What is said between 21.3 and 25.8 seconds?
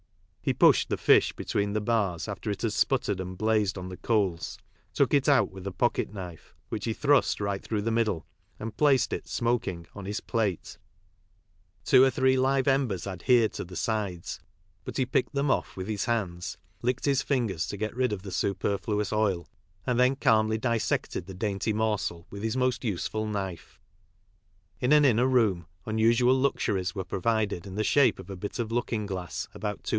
dainty morsel with his most usetul knife. In an inner room